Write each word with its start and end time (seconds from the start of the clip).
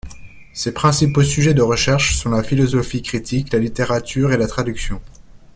Ses 0.51 0.71
principaux 0.73 1.21
sujets 1.21 1.53
de 1.53 1.61
recherche 1.61 2.15
sont 2.15 2.31
la 2.31 2.41
philosophie 2.41 3.03
critique, 3.03 3.53
la 3.53 3.59
littérature 3.59 4.31
et 4.33 4.37
la 4.37 4.47
traduction. 4.47 4.99